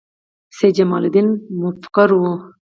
[0.57, 1.27] سید جمال الدین
[1.61, 2.21] مفکر و